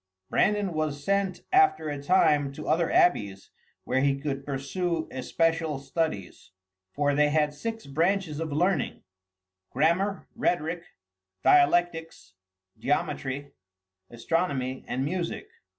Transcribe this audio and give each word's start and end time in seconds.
Brandan 0.31 0.73
was 0.73 1.03
sent 1.03 1.41
after 1.53 1.87
a 1.87 2.01
time 2.01 2.51
to 2.53 2.67
other 2.67 2.89
abbeys, 2.89 3.51
where 3.83 3.99
he 4.01 4.19
could 4.19 4.43
pursue 4.47 5.07
especial 5.11 5.77
studies, 5.77 6.49
for 6.91 7.13
they 7.13 7.29
had 7.29 7.53
six 7.53 7.85
branches 7.85 8.39
of 8.39 8.51
learning, 8.51 9.03
grammar, 9.69 10.27
rhetoric, 10.35 10.81
dialectics, 11.43 12.33
geometry, 12.79 13.51
astronomy, 14.09 14.83
and 14.87 15.05
music. 15.05 15.47